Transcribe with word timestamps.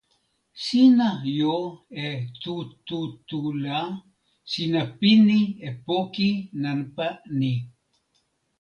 sina 0.63 1.09
jo 1.37 1.55
e 2.05 2.07
tu 2.41 2.55
tu 2.87 2.99
tu 3.27 3.39
la, 3.63 3.79
sina 4.51 4.81
pini 4.99 5.39
e 5.67 5.69
poki 5.85 6.29
nanpa 6.61 7.07
ni. 7.39 7.53